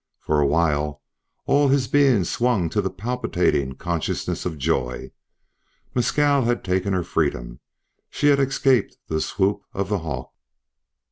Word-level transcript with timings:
For 0.21 0.41
a 0.41 0.47
while 0.47 1.03
all 1.45 1.67
his 1.67 1.87
being 1.87 2.23
swung 2.23 2.69
to 2.71 2.81
the 2.81 2.89
palpitating 2.89 3.73
consciousness 3.75 4.47
of 4.47 4.57
joy 4.57 5.11
Mescal 5.93 6.41
had 6.45 6.63
taken 6.63 6.91
her 6.93 7.03
freedom. 7.03 7.59
She 8.09 8.25
had 8.29 8.39
escaped 8.39 8.97
the 9.09 9.21
swoop 9.21 9.61
of 9.75 9.89
the 9.89 9.99
hawk. 9.99 10.31